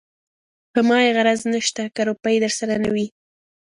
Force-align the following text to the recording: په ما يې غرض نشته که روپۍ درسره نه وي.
په 0.73 0.79
ما 0.87 0.97
يې 1.05 1.11
غرض 1.17 1.41
نشته 1.53 1.83
که 1.95 2.01
روپۍ 2.09 2.35
درسره 2.43 2.75
نه 2.83 2.89
وي. 2.95 3.07